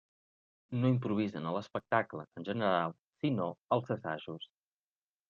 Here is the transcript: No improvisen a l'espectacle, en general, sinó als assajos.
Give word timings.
No 0.77 0.89
improvisen 0.93 1.45
a 1.49 1.51
l'espectacle, 1.57 2.25
en 2.41 2.47
general, 2.47 2.97
sinó 3.25 3.51
als 3.77 3.93
assajos. 3.97 4.49